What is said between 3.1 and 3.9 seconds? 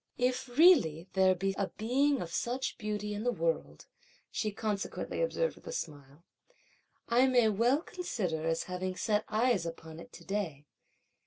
in the world,"